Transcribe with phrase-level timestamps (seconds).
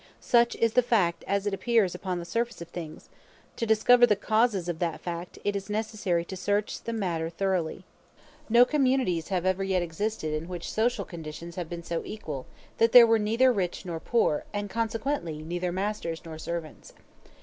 [0.19, 3.07] Such is the fact as it appears upon the surface of things:
[3.55, 7.85] to discover the causes of that fact, it is necessary to search the matter thoroughly.
[8.49, 12.47] No communities have ever yet existed in which social conditions have been so equal
[12.79, 16.93] that there were neither rich nor poor, and consequently neither masters nor servants.